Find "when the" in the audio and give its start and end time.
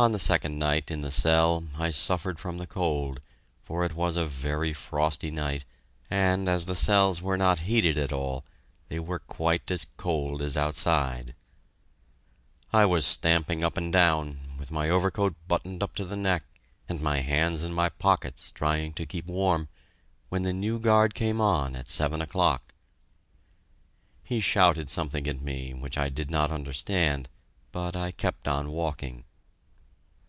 20.28-20.52